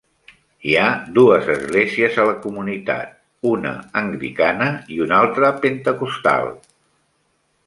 [0.69, 0.85] Hi ha
[1.17, 3.13] dues esglésies a la comunitat,
[3.53, 6.55] una anglicana i una altra pentecostal.